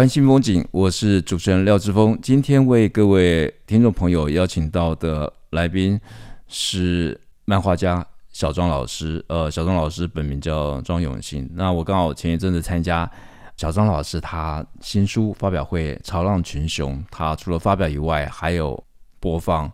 [0.00, 2.18] 台湾新风景，我是主持人廖志峰。
[2.22, 6.00] 今天为各位听众朋友邀请到的来宾
[6.48, 9.22] 是漫画家小庄老师。
[9.28, 11.46] 呃，小庄老师本名叫庄永信。
[11.52, 13.10] 那我刚好前一阵子参加。
[13.58, 18.82] 小庄老师他新书发表会《潮浪群雄》，他除了发表以外，还有
[19.20, 19.70] 播放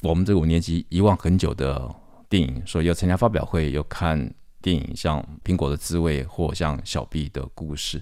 [0.00, 1.86] 我们这个五年级遗忘很久的
[2.30, 4.32] 电影，所以要参加发表会，有看
[4.66, 8.00] 电影，像《苹果的滋味》或像《小毕的故事》。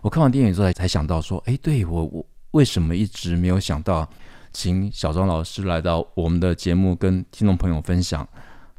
[0.00, 4.08] 我看完电影之后，才想到说，哎，对我我为什么一直没有想到
[4.50, 8.26] 请小庄老师来到我们的节目，跟听众朋友分享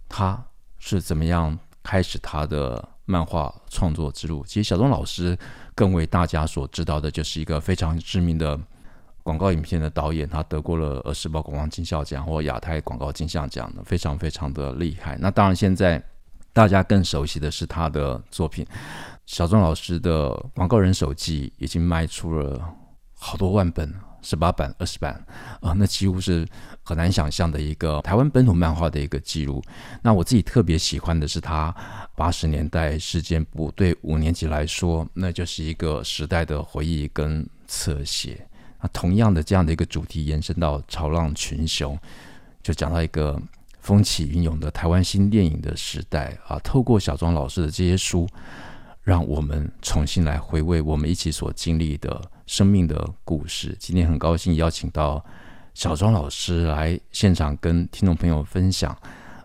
[0.09, 0.44] 他
[0.79, 4.44] 是怎么样开始他的漫画创作之路？
[4.47, 5.38] 其实小庄老师。
[5.75, 8.59] 更为大家所知道的，就是一个非常知名的
[9.22, 15.16] 广告影片的导演，他得过了儿时报广告金像奖或亚太广告金像奖的，非常非常的厉害。
[15.19, 16.03] 那当然，现在
[16.58, 18.66] 大家更熟悉的是他的作品，
[19.27, 22.59] 小庄老师的《广告人手记》已经卖出了
[23.13, 23.94] 好多万本。
[24.23, 25.23] 十八版、二十版，
[25.61, 26.45] 啊、那几乎是
[26.81, 29.63] 很难想象的一个台湾本土漫画的一个记录。
[30.02, 31.73] 那我自己特别喜欢的是他
[32.16, 38.45] 八十年代事件簿，对五年级来说，那就是一个时代的回忆跟侧写。
[38.81, 41.95] 那同样的这样的一个主题延伸到《潮浪群雄》，
[42.63, 43.39] 就讲到一个
[43.88, 46.59] 风起云涌的台湾新电影的时代啊。
[46.59, 48.27] 透过小庄老师的这些书，
[49.02, 52.22] 让我们重新来回味我们一起所经历的。
[52.47, 53.75] 生命的故事。
[53.78, 55.22] 今天很高兴邀请到
[55.73, 58.97] 小庄老师来现场，跟听众朋友分享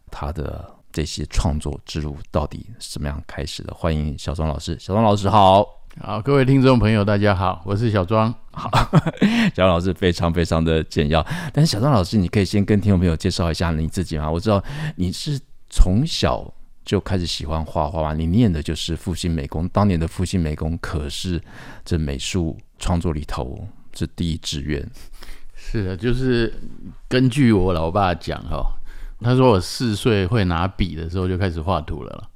[0.08, 3.74] 他的这些创作之路到底是怎么样开始的。
[3.74, 5.66] 欢迎小庄老师，小庄老师好，
[6.00, 8.32] 好，各位听众朋友大家好，我是小庄。
[8.50, 8.70] 好，
[9.54, 14.30] 小庄老师非常非常的简要，但是小庄老师，你可以先跟听众朋友介绍一下你自己吗？
[14.30, 14.62] 我知道
[14.96, 15.38] 你是
[15.68, 16.52] 从小。
[16.84, 18.12] 就开始喜欢画画嘛？
[18.12, 21.40] 你念的就是复兴美工，当年的复兴美工可是
[21.84, 24.84] 这美术创作里头是第一志愿。
[25.54, 26.52] 是的，就是
[27.08, 28.66] 根据我老爸讲哈，
[29.20, 32.28] 他说我四岁会拿笔的时候就开始画图了。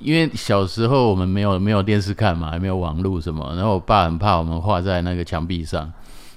[0.00, 5.92] 因为小时候我们没有没有电视看嘛，也没有网络什么，然后我爸很怕我们画在那个墙壁上，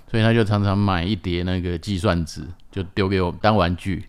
[0.09, 4.06] 所以他就常常买一叠那个计算纸，就丢给我当玩具。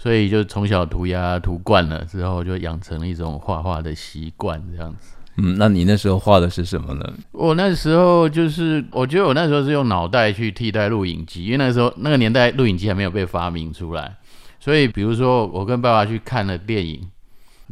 [0.00, 5.16] 所以就从小涂鸦涂惯了之后，就养成了一种画画的习惯，这样子。
[5.38, 7.12] 嗯，那你那时候画的是什么呢？
[7.32, 14.16] 我那时候就是，我觉得我那时候是用脑袋去替代录影机，因为那时候那个年代录影机还没有被发明出来，
[14.60, 17.08] 所以比如说我跟爸爸去看了电影，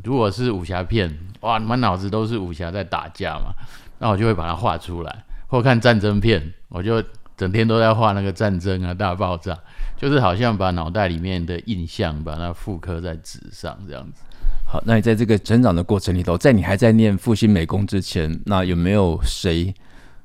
[0.04, 3.54] 如果是武侠片，哇，满脑子都是武侠在打架嘛，
[3.98, 5.12] 那我就会把它画出来；
[5.46, 7.02] 或看战争片，我就
[7.36, 9.58] 整天都在画那个战争啊、大爆炸。
[9.98, 14.20] 就是好像把脑袋里面的印象把它复刻在纸上这样子。
[14.66, 19.74] 好，那你在这个成长的过程里头，在你还在念复兴美工之前，那有没有谁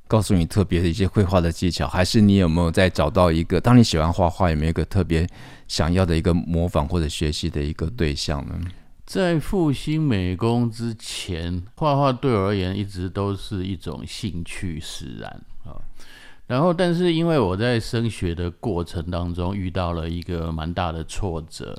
[0.10, 1.88] 告诉你特别的一些绘画的技巧？
[1.88, 5.26] 还是你有没有在找到一个，当你喜欢画画，有没有一个特别
[5.70, 8.60] 想要的一个模仿或者学习的一个对象呢？
[9.12, 15.30] 在复兴美工之前，画画对我而言一直都是一种兴趣使然
[15.66, 15.76] 啊。
[16.48, 21.78] 然后，但是因为我在升学的过程当中遇到了一个蛮大的挫折，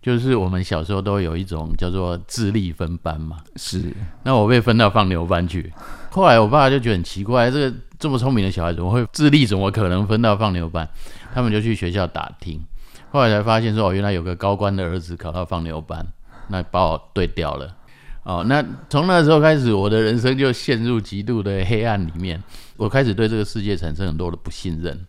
[0.00, 3.38] 就是我们小时候都有一种叫做智力分班嘛。
[3.56, 3.92] 是。
[4.22, 5.72] 那我被分到放牛班去。
[6.12, 10.88] 后来我爸就觉得很奇怪，这个这么聪明的小孩怎么会智力怎么可能分到放牛班？
[11.34, 12.64] 他们就去学校打听，
[13.10, 16.06] 后来才发现说哦，原来有个高官的儿子考到放牛班，
[16.50, 17.76] 那把我对掉了。
[18.22, 22.40] 哦，那从那时候开始，我的人生就陷入极度的黑暗里面。
[22.76, 25.06] 我开始对这个世界产生很多的不信任。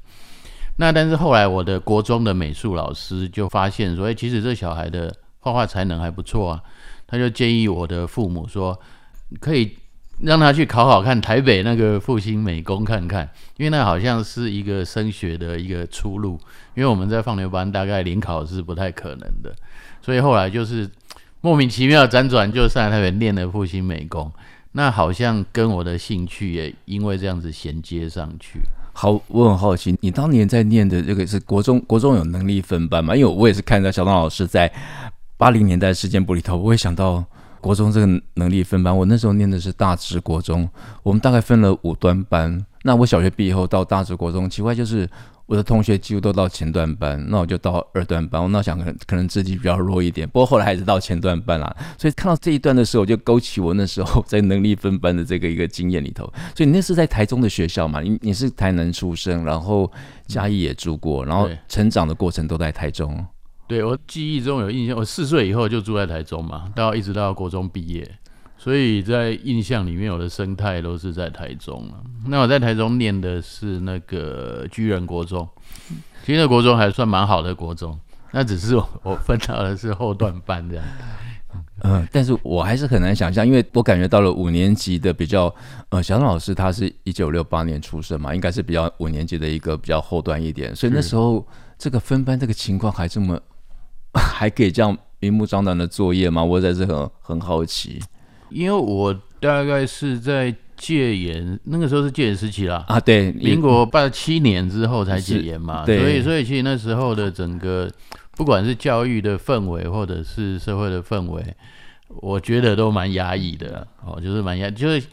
[0.77, 6.63] 那但是后来，我的国中的美术老师就发现说，哎，其实这小孩的画画才能还不错啊。
[7.05, 8.79] 他就建议我的父母说，
[9.41, 9.75] 可以
[10.21, 16.39] 让他去考考看台北那个复兴美工看看，因为那好像是一个升学的一个出路。
[16.75, 19.53] 因为我们在放牛班大概联考是不太可能的，
[20.01, 20.89] 所以后来就是。
[21.41, 24.31] 莫名其妙辗转就上台北念了复兴美工，
[24.73, 28.59] 那好像跟我的兴趣也因为这样子衔接上去。
[28.93, 33.15] 好，我很好奇，你当年在念的这个是国中，国中有能力分班吗？
[33.15, 34.71] 因为我也是看到小张老师在
[35.35, 37.23] 八零年代事件簿里头，我会想到
[37.59, 40.69] 国中这个能力分班，我那时候念的是大直国中，
[41.01, 42.63] 我们大概分了五段班。
[42.83, 45.09] 那我小学毕业后到大直国中，奇怪就是
[45.51, 48.41] 我的同学几乎都到前段班，那我就到二段班。
[48.41, 51.75] 我那想可能可能自己比较弱一点，不过后来还是到前段班啦。
[51.97, 56.23] 所以看到这一段的时候，我就勾起我那时候在能力分班的这个一个经验里头。
[56.55, 57.99] 所以你那是在台中的学校嘛？
[57.99, 59.91] 你你是台南出生，然后
[60.25, 63.25] 嘉义也住过，然后成长的过程都在台中。
[63.67, 68.09] 对，我记忆中有印象，我四岁以后就住在台中嘛，到一直到国中毕业，
[68.61, 72.03] 所以在印象里面，我的生态都是在台中了。
[72.27, 75.49] 那我在台中念的是那个居仁国中，
[76.23, 77.99] 其实国中还算蛮好的国中，
[78.29, 80.85] 那只是我，我分到的是后段班这样。
[81.81, 85.51] 嗯，但是我还是很难想象，因为我感觉到了五年级的比较，
[85.89, 91.43] 呃，小张老师他是一九六八年出生嘛，应该是比较五年级的一个比较后段一点，所以那时候
[91.79, 93.41] 这个分班这个情况还这么。
[94.13, 96.43] 还可以这样明目张胆的作业吗？
[96.43, 97.97] 我在这很很好奇，
[98.51, 107.89] 因为我大概是在戒严那个时候是戒严时期啦啊，对，民国八七年之后才戒严嘛，对，所以所以其实那时候的整个
[108.31, 111.43] 不管是教育的氛围或者是社会的氛围，
[112.07, 115.05] 我觉得都蛮压抑的哦，就是蛮压，就是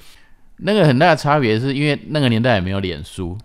[0.58, 3.36] 那个很大的差别是因为那个年代也没有脸书。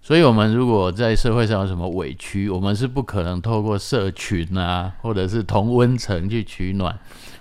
[0.00, 6.96] 所以，我们如果在社会上有什么委屈，我们是不可能透过社群啊，或者是同温层去取暖，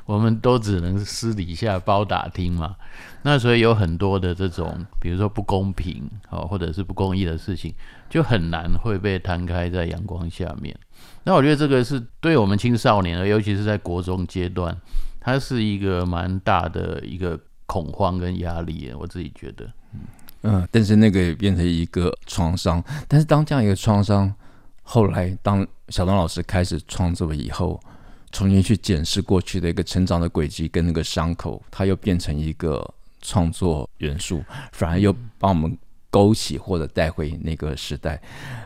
[0.08, 2.76] 我们都只能私底下包打听嘛。
[3.22, 7.74] 那所以有很多的这种，比如说不公平哦，或者是不公义的事情，
[8.10, 10.76] 就很难会被摊开在阳光下面。
[11.26, 14.76] 那我觉得这个是对我们青少年，尤其是在国中阶段，
[15.20, 18.92] 它是一个蛮大的一个恐慌跟压力。
[18.98, 20.00] 我自己觉得，嗯。
[20.44, 22.82] 嗯，但是那个也变成一个创伤。
[23.10, 24.34] 但是当这样一个创伤，
[24.84, 27.78] 后来当小东老师开始创作以后，
[28.32, 35.78] 重新去检视过去的一个成长的轨迹跟那个伤口，它又变成一个创作元素，反而又帮我们。
[36.10, 38.20] 勾起或者带回那个时代。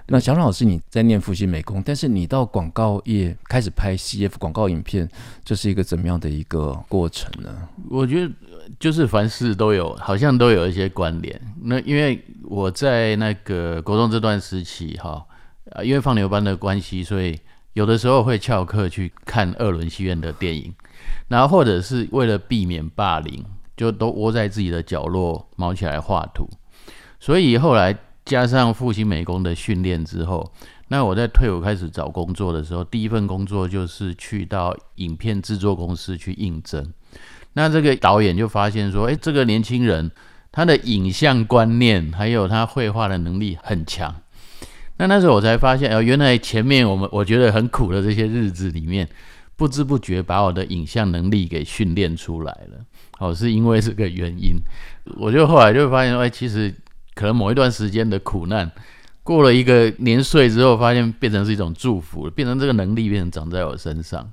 [0.07, 5.09] 那小庄老师，你在念复兴美工，但是你到广告业开始拍 CF 广告影片，
[5.43, 7.67] 这是一个怎么样的一个过程呢？
[7.89, 8.31] 我觉得
[8.79, 11.41] 就是凡事都有，好像都有一些关联。
[11.63, 15.25] 那因为我在那个国中这段时期，哈，
[15.71, 17.37] 啊，因为放牛班的关系，所以
[17.73, 20.73] 有的时候会翘课去看二轮戏院的电影，
[21.29, 23.45] 然后或者是为了避免霸凌，
[23.77, 26.49] 就都窝在自己的角落，卯起来画图。
[27.19, 30.51] 所以后来加上复兴美工的训练之后，
[30.89, 36.91] 那我在退伍开始找工作的时候，第一份工作就是去到影片制作公司去应征。
[37.53, 40.11] 那这个导演就发现说，诶，这个年轻人
[40.51, 44.13] 他的影像观念还有他绘画的能力很强。
[45.01, 49.09] 那那时候我才发现，哦，原来前面我们我觉得很苦的这些日子里面，
[49.55, 52.85] 不知不觉把我的影像能力给训练出来了。
[53.17, 54.57] 哦，是因为这个原因，
[55.17, 56.73] 我就后来就发现说，诶，其实。
[57.13, 58.71] 可能某一段时间的苦难，
[59.21, 64.27] 过了一个年岁之后，发现变成是一种祝福，变成这个能力变成长在我身上。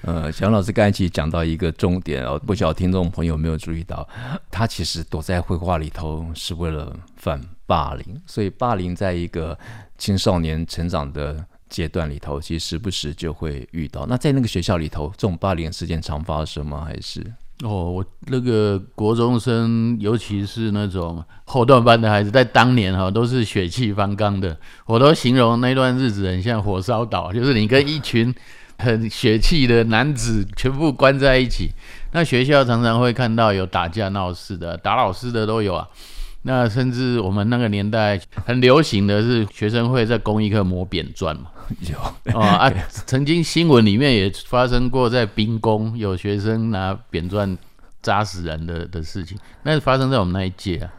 [0.00, 4.08] 呃，小杨老师刚才其实讲到一个重点哦，不晓得听众朋友有没有注意到，
[4.50, 9.56] 他其实躲在绘画里头是为了反霸凌，所以霸凌在一个
[9.98, 14.06] 青少年成长的阶段里头，其实时不时就会遇到。
[14.06, 16.84] 那在那个学校里头，这种霸凌事件常发生吗？
[16.86, 17.20] 还是？
[17.64, 24.56] 哦，我那个国中生，尤其是那种后段班的孩子，在当年哈都是血气方刚的，
[24.86, 28.32] 我都形容那段日子很像火烧岛，就是你跟一群
[28.78, 31.72] 很 血气的男子全部关在一起。
[32.12, 35.88] 那学校常常会看到有打架闹事的，打老师的都有啊。
[36.48, 41.50] 那甚至我们那个年代很流行的是学生会在公益课磨扁钻嘛。
[41.92, 47.58] 有哦啊，曾经新闻里面也发生过，在兵工有学生拿扁钻
[48.00, 50.90] 扎死人的的事情，那是发生在我们那一届啊，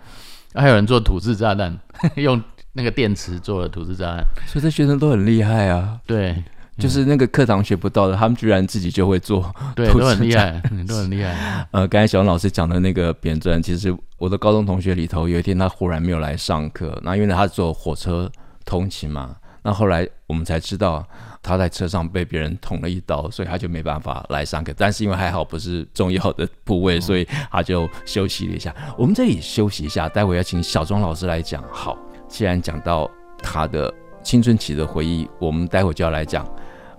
[0.53, 0.61] 啊。
[0.61, 1.75] 还有人做土制炸弹，
[2.17, 2.39] 用
[2.73, 5.99] 那个电池做的土制炸弹，所以这学生都很厉害啊。
[6.05, 6.43] 对，
[6.79, 11.67] 就是那个课堂学不到的，他们居然自己就会做 对，都很厉害，都很厉害。
[11.71, 18.31] 呃，刚才小庄老师讲的那个扁钻，其实我的高中同学里头，有一天他忽然没有来上课，那因为他坐火车
[18.65, 19.35] 通勤嘛。
[19.61, 21.05] 那后来我们才知道
[21.43, 24.73] 他在车上被别人捅了一刀，所以他就没办法来上课。
[24.77, 28.73] 但是因为还好不是重要的部位，所以他就休息了一下。
[28.97, 31.61] 我们这里休息一下，待会要请小庄老师来讲。
[31.73, 31.97] 好，
[32.29, 33.11] 既然讲到
[33.43, 33.93] 他的
[34.23, 36.47] 青春期的回忆，我们待会就要来讲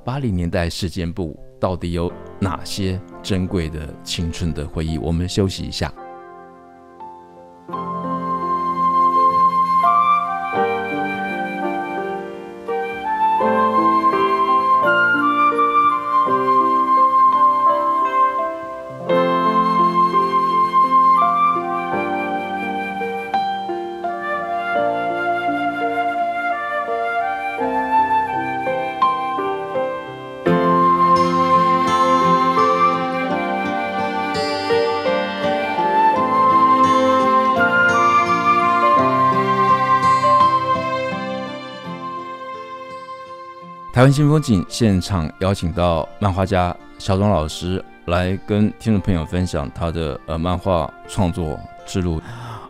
[0.05, 4.99] 八零年代事件簿到底有哪些珍贵的青春的回忆。
[4.99, 5.93] 我们休息一下。
[44.01, 52.19] 台湾新风景现场邀请到漫画家小庄老师来跟听众朋友分享他的呃漫画创作之路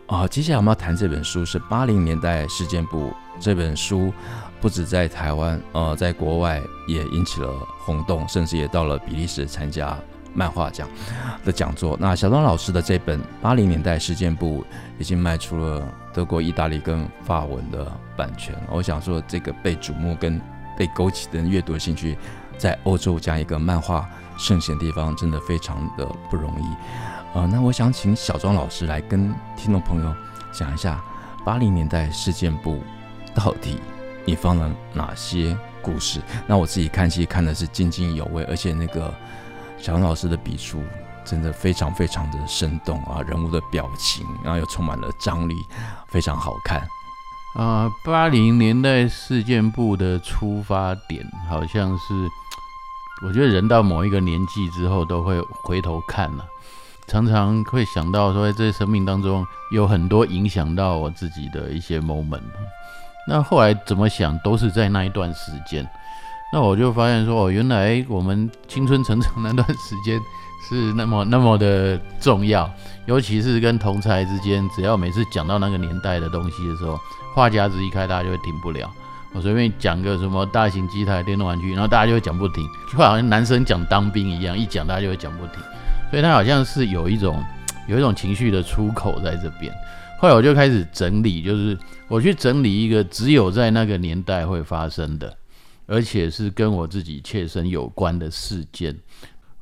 [0.07, 0.27] 啊。
[0.27, 4.11] 接下来我们要谈这本书是八零年代事件簿这本书，
[4.59, 7.49] 不止在台湾，呃，在国外也引起了
[7.85, 9.97] 轰动，甚至也到了比利时参加
[10.33, 10.85] 漫画奖
[11.45, 11.95] 的讲座。
[11.97, 14.65] 那小庄老师的这本八零年代事件簿
[14.99, 15.81] 已经卖出了
[16.13, 18.53] 德国、意大利跟法文的版权。
[18.69, 20.37] 我想说，这个被瞩目跟
[20.77, 22.17] 被勾起的阅读兴趣，
[22.57, 26.65] 在欧洲这样一个漫画盛行的地方，真的非常的不容易。
[27.33, 30.15] 呃，那我想请小庄老师来跟听众朋友
[30.51, 31.01] 讲一下
[31.45, 32.83] 八零年代事件簿
[33.33, 33.79] 到底
[34.25, 36.21] 你放了哪些故事？
[36.47, 39.13] 那我自己看戏看的是津津有味，而且那个
[39.77, 40.83] 小庄老师的笔触
[41.23, 45.55] 真的非常非常的生动啊，人物的表情，然后又充满了张力，
[46.07, 46.85] 非常好看。
[47.53, 52.13] 啊，八零年代事件簿的出发点，好像是
[53.25, 56.45] 我觉得人到某一个年纪之后，都会回头看了，
[57.07, 62.41] 常常会想到说，在生命当中有很多影响到我自己的一些 moment。
[63.27, 65.85] 那后来怎么想，都是在那一段时间。
[66.53, 70.19] 那我就发现说，哦，原来我们青春成长那段时间
[70.69, 72.71] 是那么那么的重要，
[73.05, 76.99] 尤其是跟同才之间，只要每次讲到那个年代的东西的时候。
[77.33, 78.91] 话匣子一开，大家就会停不了。
[79.31, 85.63] 我随便讲个什么大型机台、电动玩具，然后大家就会讲不停，就好像男生讲当兵一样，一讲大家就会讲不停。
[86.09, 87.41] 所以他好像是有一种
[87.87, 89.73] 有一种情绪的出口在这边。
[90.19, 91.77] 后来我就开始整理，就是
[92.09, 95.33] 我去整理一个只有在那个年代会发生的，
[95.87, 98.93] 而且是跟我自己切身有关的事件。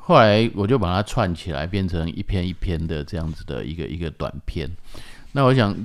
[0.10, 4.68] 后来我就把它串起来，变成一篇一篇的这样子的一个一个短篇。
[5.34, 5.76] 那我想，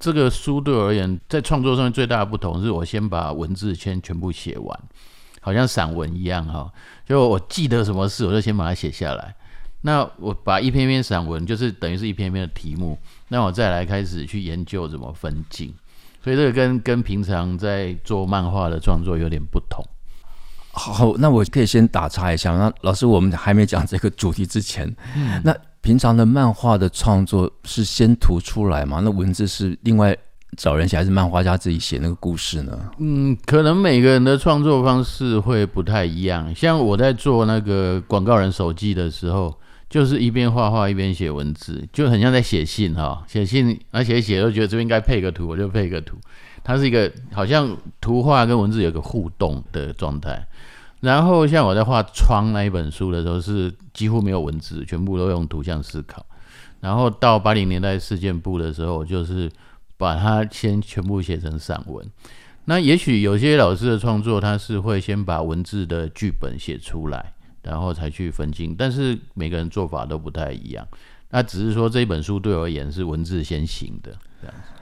[0.00, 4.80] 这个书对我而言，在创作上面最大的不同是我先把文字先全部写完，
[5.42, 6.72] 好像散文一样哈。
[7.06, 9.34] 就我记得什么事，我就先把它写下来。
[9.82, 15.70] 那我把一篇篇散文，就是等于是一篇篇的题目，那我再来开始去研究怎么分镜。
[16.24, 19.84] 所以这个跟跟平常在做漫画的创作有点不同。
[20.76, 22.52] 好，那我可以先打岔一下。
[22.52, 25.52] 那老师，我们还没讲这个主题之前，嗯、那。
[25.82, 29.00] 平常的漫画的创作是先图出来吗？
[29.04, 30.16] 那文字是另外
[30.56, 32.76] 找人写，还是漫画家自己写那个故事呢？
[32.98, 36.52] 嗯，可能每个人的创作方式会不太一样。
[36.56, 39.56] 像我在做那个广告人手记的时候，
[39.88, 43.22] 就是一边画画一边写文字，就很像在写信哈。
[43.28, 46.16] 写信，而且写都觉得这边应该配个图，我就配个图。
[46.66, 50.44] 它是一个好像图画跟文字有个互动的状态。
[50.98, 56.26] 然后像我在画《窗》那一本书的时候，是几乎没有文字，全部都用图像思考。
[56.80, 59.48] 然后到八零年代事件簿的时候，就是
[59.96, 62.04] 把它先全部写成散文。
[62.64, 67.32] 那也许有些老师的创作，他是会先把文字的剧本写出来，
[67.62, 68.74] 然后才去分镜。
[68.76, 70.84] 但是每个人做法都不太一样。
[71.30, 74.72] 那只是说这一本书对我而言是文字先行的这样子。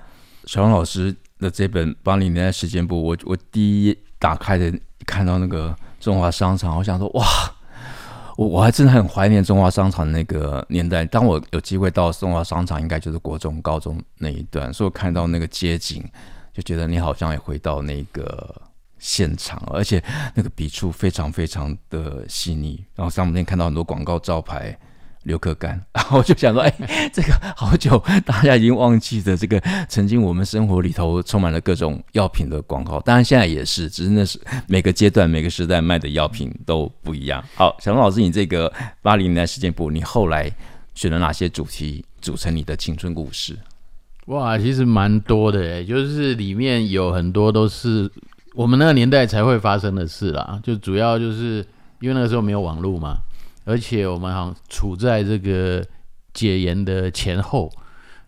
[0.47, 1.15] 小王老师
[1.45, 4.73] 的这本八零年代时间簿，我我第一打开的
[5.05, 5.77] 看到那个。
[6.01, 7.25] 中华商场，我想说，哇，
[8.37, 11.03] 我我还真的很怀念中华商场那个年代。
[11.07, 16.05] 当我有机会到中华商场，应该就是国中、高中那一段，所以我看到那个街景，
[16.53, 18.55] 就觉得你好像也回到那个
[18.99, 22.85] 现场，而且那个笔触非常非常的细腻。
[22.95, 24.79] 然后上面看到很多广告招牌。
[25.25, 26.73] 刘克干， 然后我就想说，哎，
[27.13, 37.43] 这个好久大家已经忘记的这个曾经我们生活里头充满了各种药品的广告，当然现在也是，只是那是每个阶段、每个时代卖的药品都不一样。
[37.57, 40.51] 好，小庄老师，你这个八零年代事件簿，你后来
[40.95, 43.57] 选了哪些主题组成你的青春故事？
[44.27, 48.11] 哇，其实蛮多的诶，就是里面有很多都是
[48.55, 51.65] 我们那个年代才会发生的事啦，就主要就是
[52.01, 53.17] 因为那个时候没有网络嘛。
[53.65, 55.85] 而且我们好像处在这个
[56.33, 57.71] 解严的前后，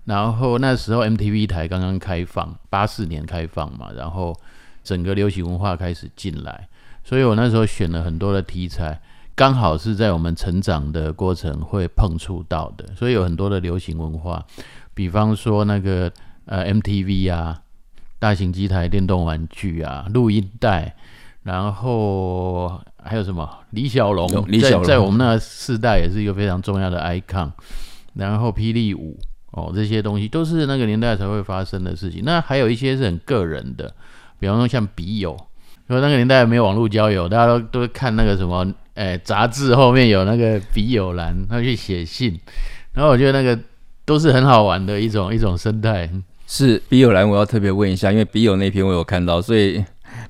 [0.04, 4.34] 然后那时候 MTV 台刚刚开放，八四年开放嘛，然后
[4.82, 6.68] 整个流行文化开始进来，
[7.04, 9.00] 所以我那时候选了很多的题材，
[9.34, 14.44] 刚好是在我们成长的过程会碰触到的，所以有很多的流行文化，
[14.94, 16.10] 比方说那个
[16.46, 17.60] 呃 MTV 啊，
[18.18, 20.96] 大型机台电动玩具啊，录音带，
[21.46, 22.78] 然后。
[23.08, 24.28] 还有什么李小龙，
[24.60, 27.48] 在在我们那个世代也是一个非常重要的 icon。
[28.14, 29.16] 然后霹雳舞
[29.52, 32.22] 哦，这些东西都是那个年代才会发生的事情。
[32.24, 33.94] 那还有一些是很个人的，
[34.40, 35.36] 比方说像笔友，
[35.88, 42.36] 因为那个年代没有网络交友，大家都都会看那个什么，哎，杂志后面有那个笔友栏，他去写信。
[42.92, 43.56] 然后我觉得那个
[44.04, 46.10] 都是很好玩的一种一种生态。
[46.48, 49.84] 是笔友栏，我要特别问一下，因为笔友那篇我有看到，所以。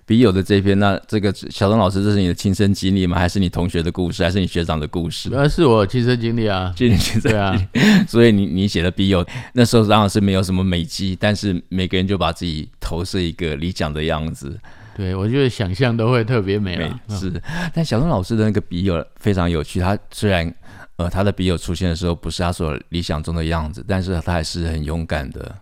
[0.04, 3.18] 笔友的这篇，那这个小钟老师，这是你的亲身经历吗？
[3.18, 4.22] 还是你同学的故事？
[4.22, 5.28] 还是你学长的故事？
[5.32, 7.20] 那是我亲身经历啊，亲身经历。
[7.22, 7.68] 对啊，
[8.06, 14.58] 所以你你写的笔友，那时候当然是没有什么美肌，但是每个人就把自己投射一个理想的样子。
[14.96, 17.32] 对，我觉得想象都会特别美，美是，
[17.74, 20.50] 但小钟老师的那个笔友非常有趣，他虽然
[20.96, 25.54] 呃他的笔友出现的时候不是他所理想中的样子，但是他还是很勇敢的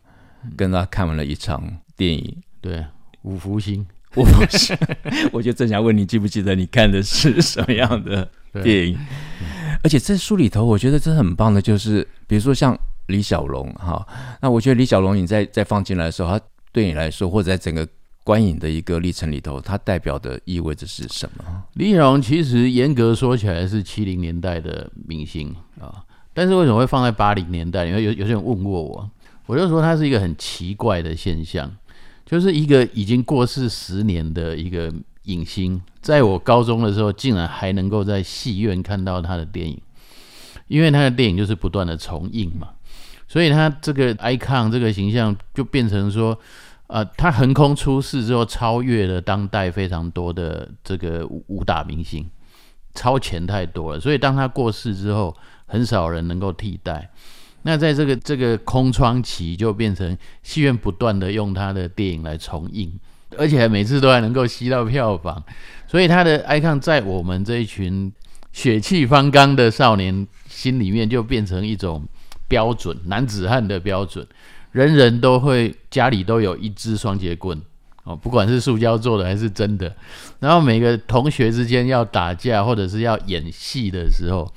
[0.56, 1.62] 跟他看完了一场
[1.96, 2.36] 电影。
[2.60, 2.84] 对，
[3.22, 3.84] 五福星。
[4.16, 4.76] 我不是，
[5.32, 8.28] 我就正想问你，记不记得你看的是什么样的
[8.62, 8.98] 电影？
[9.82, 12.78] 而且这书里头，我觉得真的很棒的，就是比如说像
[13.08, 14.06] 李小龙哈，
[14.40, 17.86] 那我觉得李小龙你在在放进来的时候，他对你来说，或者在整个
[18.22, 21.44] 观影的一个历程里头，它代表的意味着是什么？
[21.74, 26.02] 李小龙其实严格说起来是七零年代的明星啊，
[26.32, 27.84] 但是为什么会放在八零年代？
[27.84, 29.10] 因为有有些人问过我，
[29.46, 31.70] 我就说他是一个很奇怪的现象。
[32.24, 34.92] 就是一个已经过世十年的一个
[35.24, 39.80] 影星，在我高中的时候，竟然还能够在戏院看到他的电影，
[40.68, 42.70] 因为他的电影就是不断的重映嘛，
[43.28, 46.38] 所以他这个 icon 这个形象就变成说，
[46.86, 52.28] 呃，他横空出世之后，超越了当代非常多的这个武打明星，
[52.94, 55.34] 超前太多了，所以当他过世之后，
[55.66, 57.10] 很少人能够替代。
[57.66, 62.92] 那在这个这个空窗期，就变成戏院不断的用他的电影来重映，
[63.38, 65.42] 而且每次都还能够吸到票房，
[65.88, 68.12] 所以他的 icon 在我们这一群
[68.52, 72.06] 血气方刚的少年心里面，就变成一种
[72.46, 74.26] 标准，男子汉的标准，
[74.72, 77.58] 人人都会家里都有一支双节棍
[78.02, 79.96] 哦，不管是塑胶做的还是真的，
[80.38, 84.52] 然后每个同学之间要打架或者是要演戏的时候，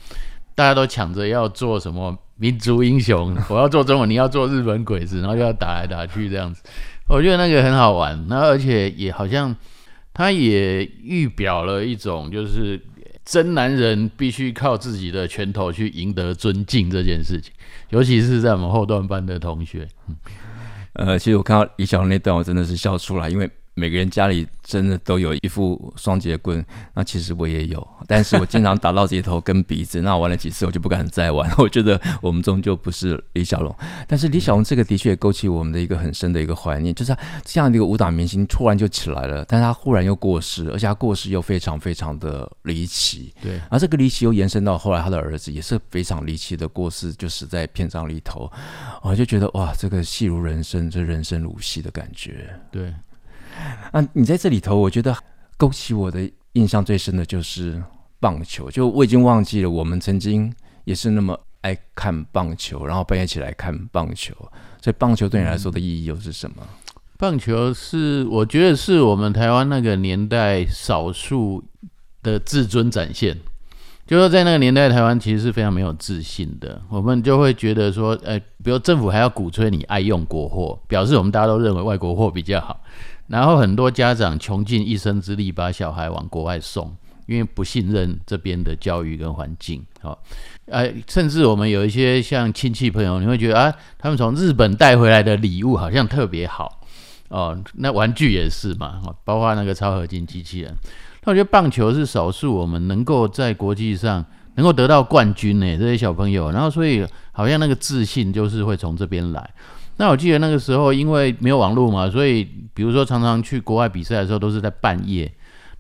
[0.54, 2.18] 大家都抢着要做什么？
[2.38, 6.64] 民族英雄， 我要做中文，你要做日本鬼子，然后又要打来打去这样子。
[7.10, 9.56] 我觉得那个很好玩，那而且也好像，
[10.14, 12.82] 他也预表了一种就是
[13.26, 17.52] 真男人必须靠自己的拳头去赢得尊敬这件事情，
[17.90, 19.88] 尤其是在我们后段班的同学。
[20.08, 20.16] 嗯，
[20.94, 23.50] 呃，其实我看到李小龙那段，我真的是笑出来，因为。
[23.78, 31.48] 每个人家里真的都有一副双节棍，那其实我也有，但是我经常打到自己头跟鼻子，那我玩了几次我就不敢再玩。
[31.60, 33.74] 我觉得我们终究不是李小龙，
[34.08, 43.32] 但是李小龙这个的确也勾起我们的一个很深的一个怀念，就是他这样的一个武打明星突然就起来了，但是他忽然又过世，而且他过世又非常非常的离奇。
[43.40, 48.52] 对，而这个离奇又延伸到后来他的儿子也是非常离奇的过世，就死在片场里头，
[49.04, 52.50] 我就觉得哇，这个戏如人生，这人生如戏的感觉。
[52.72, 52.92] 对。
[53.92, 55.16] 啊，你在这里头，我觉得
[55.58, 57.82] 勾起我的印象最深的就是
[58.20, 58.70] 棒球。
[58.70, 60.54] 就我已经忘记了，我们曾经
[60.86, 64.34] 也是那么爱看棒球，然后半夜起来看棒球。
[64.82, 66.58] 所以，棒球对你来说的意义又是什么？
[66.60, 66.68] 嗯，
[67.18, 71.64] 棒球是我觉得是我们台湾那个年代少数
[72.22, 73.38] 的自尊展现。
[74.06, 76.82] 就说在那个年代，台湾其实是非常没有自信的。
[76.88, 82.80] 我们就会觉得说，呃，比如政府还要鼓吹你爱用国货，表示我们大家都认为外国货比较好。
[83.28, 89.84] 然后很多家长穷尽一生之力把小孩往国外送，因为不信任这边的教育跟环境。
[90.02, 90.18] 好，
[90.68, 96.82] 呃，甚至我们有一些像亲戚朋友，你会觉得啊，他们从日本带回来的礼物好像特别好
[97.28, 97.62] 哦。
[97.74, 100.74] 那玩具也是嘛，包括那个超合金机器人。
[101.26, 104.24] 那我觉得棒球是少数我们能够在国际上
[104.56, 106.52] 能够得到冠军呢，这些小朋友。
[106.52, 109.50] 然后所以好像那个自信就是会从这边来。
[109.98, 115.32] 那我记得那个时候，因为没有网络嘛，所以比如说常常去国外比赛的时候，都是在半夜。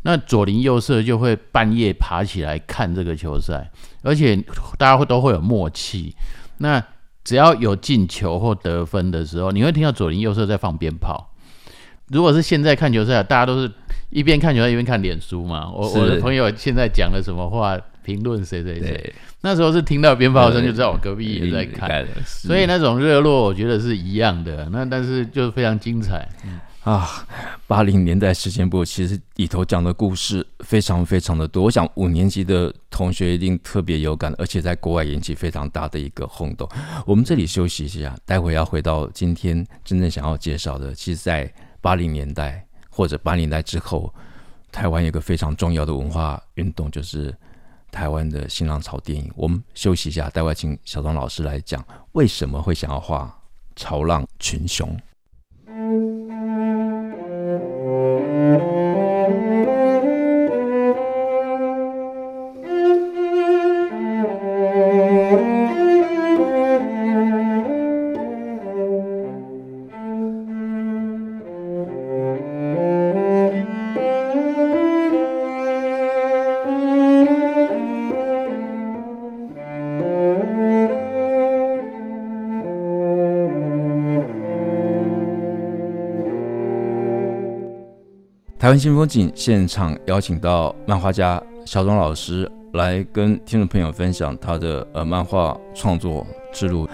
[0.03, 3.69] 那左邻右舍就会半夜爬起来看这个球赛，
[4.03, 4.35] 而且
[4.77, 6.15] 大家会都会有默契。
[6.59, 6.81] 那
[7.23, 11.33] 只要有进球或得分的时候，你会听到左邻右舍在放鞭炮。
[12.07, 13.69] 如果是现在看球赛，大家都是
[14.09, 15.69] 一边看球赛一边看脸书嘛。
[15.69, 17.77] 我我的朋友现在讲了什么话，
[18.07, 19.13] 评论谁谁谁。
[19.41, 24.69] 那时候是听到鞭炮声就知道我隔壁也在看，所以那种热络我觉得是一样的。
[24.71, 26.25] 那但是就非常精彩。
[26.45, 27.27] 嗯啊，
[27.67, 31.63] 八零年代时间部其实里头讲的故事非常非常的多。
[31.63, 36.65] 我想五年级的同学一定特别有感，而且在国外引起非常大的一个轰动。
[37.05, 40.95] 我们这里休息一下，待会要回到今天真正想要介绍的。
[40.95, 44.13] 其实，在八零年代或者八零年代之后，
[44.71, 47.35] 台湾有个非常重要的文化运动，就是。
[47.91, 53.35] 台湾的新浪潮电影，我们休息一下，待会请小庄老师来讲为什么会想要画
[53.75, 54.95] 潮浪群雄。
[88.67, 96.85] 台湾新风景现场邀请到漫画家小庄老师来跟听众朋友分享他的呃漫画创作之路。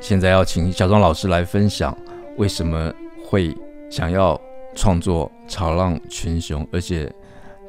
[0.00, 1.94] 现在要请小庄老师来分享
[2.38, 2.90] 为什么
[3.26, 3.54] 会
[3.90, 4.40] 想要
[4.74, 7.14] 创作《潮浪群雄》，而且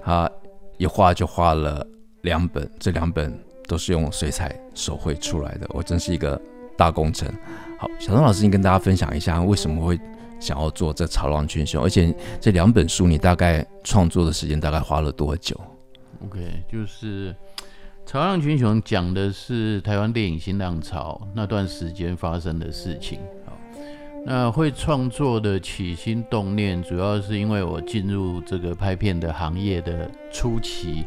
[0.02, 0.32] 他
[0.78, 1.86] 一画就画了
[2.22, 6.41] 两本，这两本都是用水彩手绘出来的，我真是一个
[6.78, 7.30] 大工程。
[7.78, 10.00] 好，小庄老师，你跟大家分享一下为什么会
[10.39, 15.60] 想要做这《潮浪群雄》，而且这两本书你大概创作的时间大概花了多久
[16.25, 17.36] ？OK，就是。
[18.12, 23.19] 《潮浪群雄》讲的是台湾电影新浪潮那段时间发生的事情。
[23.45, 23.56] 好，
[24.25, 31.06] 那会创作的起心动念，主要是因为我进入这个拍片的行业的初期，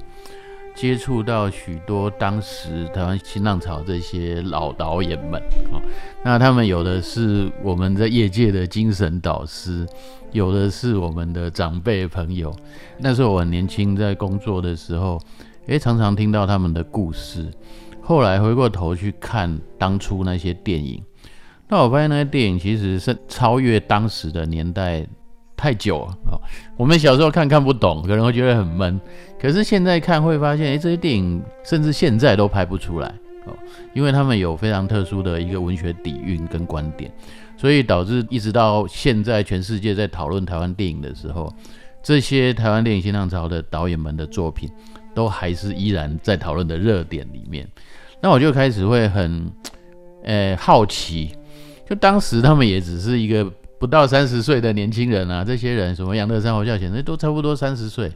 [0.74, 5.40] 接触到许多当时台湾新浪潮这些老导演们。
[5.70, 5.80] 好，
[6.24, 9.86] 那他们有的是我们在业界的精神导师，
[10.32, 12.54] 有的是我们的长辈朋友。
[12.98, 15.20] 那时候我很年轻，在工作的时候。
[15.66, 17.48] 诶，常常听到他们的故事，
[18.00, 21.00] 后来回过头去看当初那些电影，
[21.68, 25.06] 那我发现那些电影其实是超越当时的年代
[25.62, 26.34] 太久了啊。
[26.76, 29.00] 我们小时候看看不懂，可能会觉得很闷，
[29.40, 33.08] 可是现在看会发现，诶，这些电影甚至现在都拍不出来
[33.46, 33.54] 哦，
[33.94, 37.08] 因为他们有非常特殊的一个文学底蕴跟观点，
[37.56, 41.54] 所以导致一直到现在全世界在讨论台湾电影的时候，
[42.02, 44.68] 这些台湾电影新浪潮的导演们的作品。
[45.14, 47.68] 都还是依然在讨论的热点里面，
[48.22, 49.46] 那我就开始会很，
[50.24, 51.36] 呃，好奇，
[51.86, 53.44] 就当时他们也只是一个
[53.82, 58.12] 不到三十岁的年轻人啊，这些人什么杨德山、侯孝贤，那都差不多三十岁，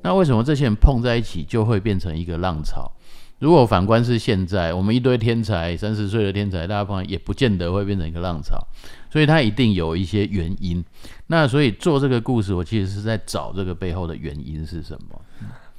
[0.00, 2.88] 那为什么这些人碰在一起就会变成一个浪潮？
[3.40, 8.64] 如果反观是现在，我们一堆天才，三十岁的天才，大家碰也不见得会变成一个浪潮，
[9.10, 10.84] 所以它一定有一些原因。
[11.26, 15.20] 那所以做这个故事，我其实是在找这个背后的原因是什么。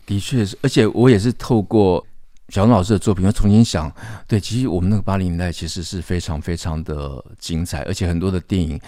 [0.06, 2.06] 的确是，而且我也是透过
[2.49, 3.89] 小庄老师的作品，要重新想，
[4.28, 8.80] 对，其实我们那个八零年代其实是非常非常的精彩，而且很多的电影，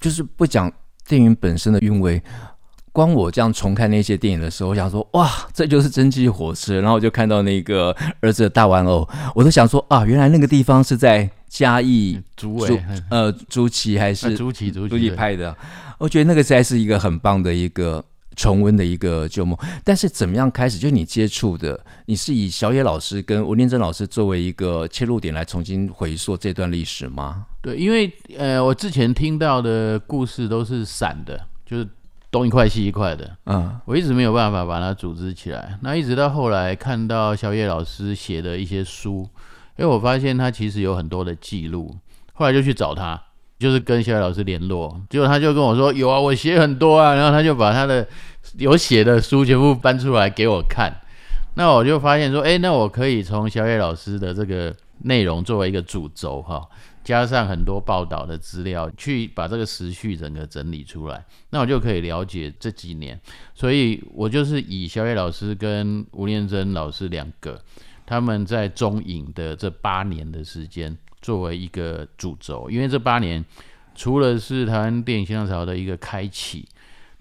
[0.00, 0.70] 就是不讲
[1.06, 2.22] 电影本身的韵味，
[2.92, 15.56] 光我这样重看那些电影的时候，我想说，哇，这就是蒸汽火车，然后我就看到那个儿子的大玩偶，我都想说啊，原来那个地方是在嘉义竹尾，呃，竹崎还是竹崎竹崎拍的，
[15.98, 18.04] 我觉得那个实在是一个很棒的一个。
[18.36, 20.78] 重温的一个旧梦，但是怎么样开始？
[20.78, 27.46] 就你接触的，你是以小野老师跟吴念真老师作为一个切入点来重新回溯这段历史吗？
[27.62, 31.88] 对，因为呃，我之前听到的故事都是散的，就是
[32.30, 35.78] 东一块西一块的，嗯，我一直没有办法把它组织起来。
[35.80, 39.28] 那一直到后来看到小野老师写的一些书，
[39.78, 41.96] 因为我发现他其实有很多的记录，
[42.34, 43.22] 后来就去找他。
[43.58, 48.06] 就是跟小野老师联络，结果他就跟我说有啊，我写很多啊，然后他就把他的
[48.58, 50.94] 有写的书全部搬出来给我看，
[51.54, 56.68] 那我就发现说，哎，那我可以从小野老师的这个内容作为一个主轴哈，
[57.02, 63.18] 加上很多报道的资料，去把这个时序整个整理出来，那我就可以了解这几年，
[63.54, 67.58] 所以我就是以小野老师跟吴念真老师两个，
[68.04, 70.94] 他们在中影的这八年的时间。
[71.22, 73.44] 作为一个主轴，因为这八年
[73.94, 76.68] 除了是台湾电影新浪潮的一个开启，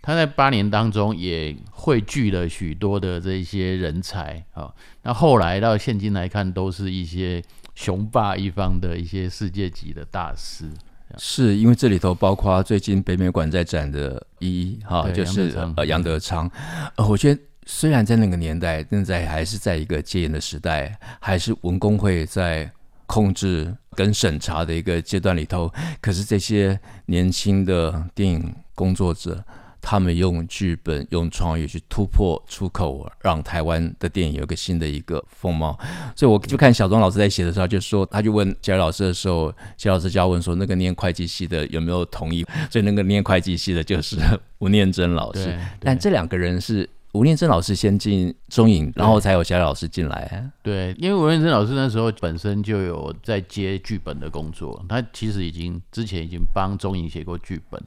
[0.02, 4.72] 他在八年当中也汇聚了许多的这些人才啊。
[5.02, 7.42] 那后来到现今来看，都是一些
[7.74, 10.70] 雄霸一方的一些世界级的大师。
[11.18, 16.52] 是因为这里头包括最近北美馆在展的一哈，就是呃杨德昌。
[16.98, 22.70] 呃，我觉得虽然在那个年代，现在还是在一个戒严的时代，还是文工会在。
[23.08, 29.44] 控制跟审查的一个阶段里头，可是这些年轻的电影工作者，
[29.82, 35.80] 他们用剧本、用创意去突破出口，让台湾的电影有一个新的一个风貌。
[36.16, 42.46] 所以我就看小庄老师在写的时候，就说他就问小野老师的时候，谢老师就要问说，那个念会计系的有没有同意？
[42.70, 44.18] 所以那个念会计系的就是
[44.60, 45.58] 吴念真老师。
[45.80, 46.90] 但这两个人是。
[47.16, 50.52] 吴念真老师先进中影，然后才有小野老师进来。
[50.62, 57.82] 对，因为吴念真老师那时候本身就有在接剧本的工作，他其实已经之前已经帮中影写过剧本。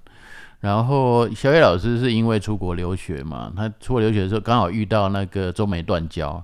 [0.61, 6.43] 然后小野老师是因为出国留学嘛，他出国留学的时候刚好遇到那个中美断交，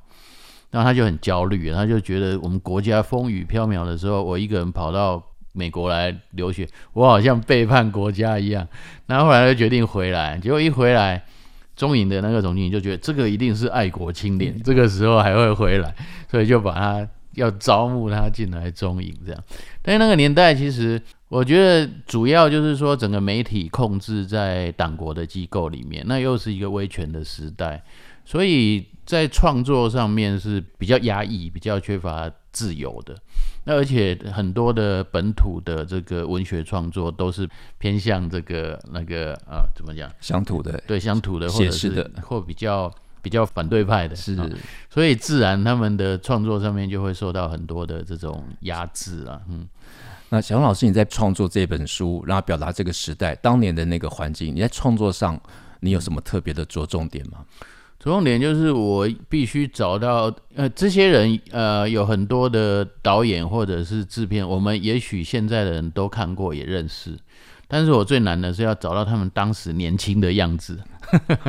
[0.71, 5.21] 然后他就很焦虑，他就觉得我们国家风雨飘渺的时候，我一个人跑到
[5.53, 8.69] 美国来留学，我好像背叛国家一样。
[9.07, 11.25] 然后后来就决定回来，结果一回来。
[11.77, 15.95] 中影的那个总经理就觉得这个一定是爱国青年，这个时候还会回来，
[16.31, 19.45] 所以就把他要招募他进来中影这样。
[19.83, 27.83] 但是那个年代，其实我觉得主要就是说，整个媒体控制在党国的机构里面，那又是一个威权的时代，
[28.25, 33.15] 所以在创作上面是比较压抑、比较缺乏自由的。
[33.65, 40.11] 那而且很多的本土的这个文学创作都是偏向这个那个啊，怎么讲？
[40.21, 42.91] 乡土的，对，乡土的，或者是或比较
[43.21, 44.37] 比较反对派的，是，
[44.89, 49.67] 所以自然他们的创作上面就会受到很多的这种压制啊，嗯。
[50.31, 55.41] 那小钟老师，你在创作这本书，然后表达这个时代当年的那个环境，你在创作上，
[55.81, 57.39] 你有什么特别的着重点吗？
[57.61, 57.67] 着
[58.11, 67.19] 重点就是我必须找到，呃，这些人，呃，有很多的导演或者是制片，我们也许现在的人都看过也认识，
[67.67, 70.79] 但是我最难的是要找到他们当时年轻的样子。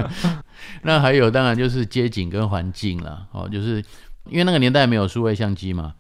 [0.84, 3.84] 那还有，当然就是街景跟环境了，哦，就是
[4.30, 5.94] 因为那个年代没有数位相机嘛。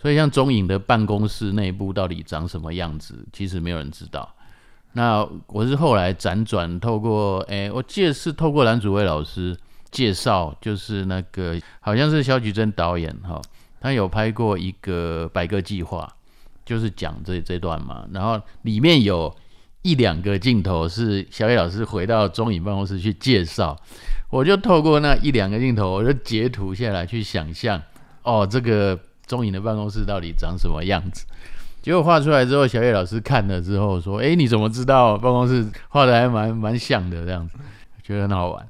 [0.00, 4.32] 所以，像中影的办公室内部到底长什么样子，其实没有人知道。
[4.92, 9.56] 那我是后来辗转透过，哎、欸，我记得是透过蓝祖蔚老师
[9.90, 13.40] 介绍，就是那个好像是萧菊珍导演哈，
[13.80, 16.08] 他有拍过一个《白鸽计划》，
[16.68, 18.06] 就是讲这这段嘛。
[18.12, 19.34] 然后里面有
[19.82, 23.76] 一两个镜头是小野老师回到中影办公室去介绍，
[24.30, 27.82] 我就透过那一两个镜头，我就截图下来去想象，
[28.22, 28.98] 哦，这个。
[29.28, 31.26] 中影的办公室到底长什么样子？
[31.82, 37.26] 结果画出来之后，小叶老师看了之后说：“哎，你怎么知道办公室画的还蛮蛮像的？
[37.26, 37.58] 这样子，
[38.02, 38.66] 觉得很好玩。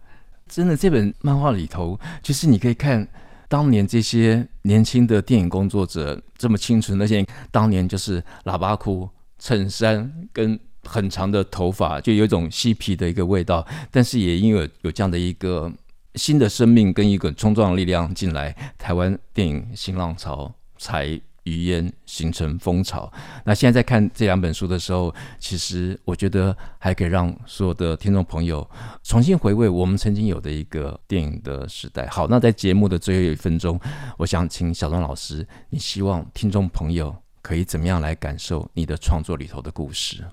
[0.48, 3.06] 真的，这本漫画里头，就是你可以看
[3.48, 9.08] 当年这些年轻的电影工作者这么清纯，而且当年就是喇叭裤、
[9.38, 13.66] 衬衫跟很长的头发，就有一种嬉皮的一个味道。
[13.90, 15.72] 但是也因为有这样的一个。”
[16.14, 23.10] 新的生命跟一个冲撞力量进来，台湾电影新浪潮才余烟形成风潮。
[23.44, 28.68] 那现在在看这两本书的时候，其实我觉得还可以让所有的听众朋友
[29.02, 32.06] 重新回味我们曾经有的一个电影的时代。
[32.08, 33.80] 好，那在节目的最后一分钟，
[34.18, 40.24] 我想请小钟老师，你希望听众朋友可以怎么样来感受你的创作里头的故事？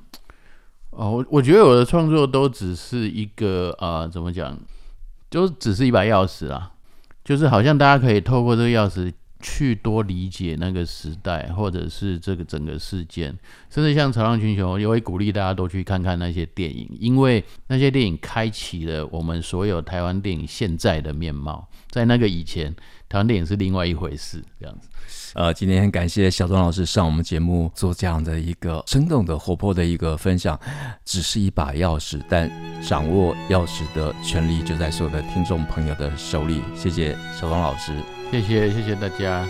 [0.91, 4.57] 哦，我我觉得我的创作都只是一个啊、怎么讲？
[5.29, 6.71] 就只是一把钥匙啊，
[7.23, 13.37] 就是好像大家可以透过这个钥匙去多理解那个时代，或者是这个整个事件，
[13.69, 22.73] 甚至像《潮浪群雄》，也会鼓励大家都去看看那些电影，因为那些电影开启了我们所有台湾电影现在的面貌，在那个以前，
[23.07, 24.89] 台湾电影是另外一回事，这样子。
[25.35, 30.57] 呃，今天感谢小庄老师上我们节目做这样的一个生动的、活泼的一个分享。
[31.03, 32.49] 只是一把钥匙，但
[32.81, 36.61] 掌握钥匙的权利就在所有的听众朋友的手里。
[36.73, 37.91] 谢谢小庄老师，
[38.31, 39.45] 谢谢谢谢大家。